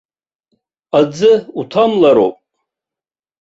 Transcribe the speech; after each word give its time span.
Аӡы 0.99 1.31
уҭамлароуп. 1.59 2.35